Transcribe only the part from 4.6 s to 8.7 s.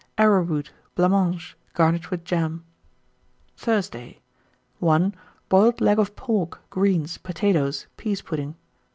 1. Boiled leg of pork, greens, potatoes, pease pudding.